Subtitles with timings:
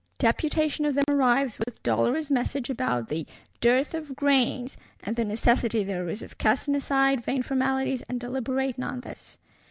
[0.17, 3.27] Deputation of them arrives, with dolorous message about the
[3.59, 8.83] "dearth of grains," and the necessity there is of casting aside vain formalities, and deliberating
[8.83, 9.37] on this.